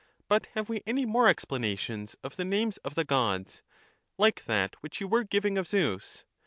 [0.27, 3.61] But have we any more explanations of the names of the Gods,
[4.17, 6.25] like that which you were giving of Zeus?